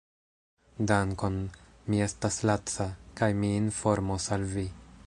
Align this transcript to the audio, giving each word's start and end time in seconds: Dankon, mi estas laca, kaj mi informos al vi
Dankon, 0.91 1.37
mi 1.89 2.01
estas 2.07 2.41
laca, 2.53 2.89
kaj 3.21 3.31
mi 3.43 3.53
informos 3.61 4.31
al 4.39 4.53
vi 4.57 4.71